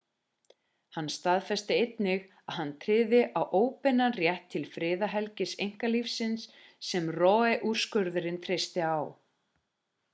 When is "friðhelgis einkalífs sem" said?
4.77-7.11